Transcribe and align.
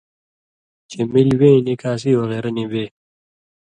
چے 0.89 0.99
مِلیۡ 1.11 1.37
وے 1.39 1.49
ایں 1.53 1.63
نِکاسی 1.65 2.11
وغیرہ 2.19 2.49
نی 2.55 2.65
بے 2.71 2.83